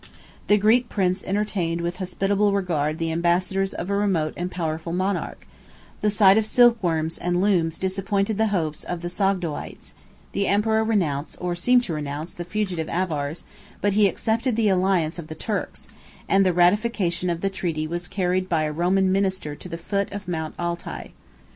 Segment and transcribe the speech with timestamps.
[0.47, 5.45] The Greek prince entertained with hospitable regard the ambassadors of a remote and powerful monarch:
[6.01, 9.93] the sight of silk worms and looms disappointed the hopes of the Sogdoites;
[10.31, 13.43] the emperor renounced, or seemed to renounce, the fugitive Avars,
[13.79, 15.87] but he accepted the alliance of the Turks;
[16.27, 20.11] and the ratification of the treaty was carried by a Roman minister to the foot
[20.11, 21.09] of Mount Altai.